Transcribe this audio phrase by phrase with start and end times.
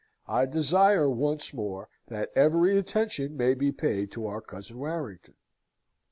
[0.27, 5.35] I desire, once more, that every attention may be paid to our cousin Warrington."